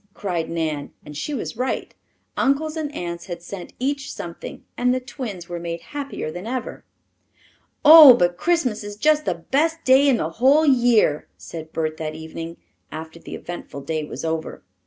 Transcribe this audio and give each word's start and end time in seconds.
cried 0.15 0.49
Nan, 0.49 0.91
and 1.05 1.15
she 1.15 1.31
was 1.31 1.55
right. 1.57 1.93
Uncles 2.35 2.75
and 2.75 2.91
aunts 2.95 3.27
had 3.27 3.43
sent 3.43 3.71
each 3.77 4.11
something; 4.11 4.65
and 4.75 4.91
the 4.91 4.99
twins 4.99 5.47
were 5.47 5.59
made 5.59 5.81
happier 5.93 6.31
than 6.31 6.47
ever. 6.47 6.83
"Oh, 7.85 8.15
but 8.15 8.35
Christmas 8.35 8.83
is 8.83 8.95
just 8.95 9.25
the 9.25 9.35
best 9.35 9.83
day 9.83 10.07
in 10.09 10.17
the 10.17 10.31
whole 10.41 10.65
year," 10.65 11.27
said 11.37 11.71
Bert 11.71 11.97
that 11.97 12.15
evening, 12.15 12.57
after 12.91 13.19
the 13.19 13.35
eventful 13.35 13.81
day 13.81 14.03
was 14.03 14.25
over. 14.25 14.63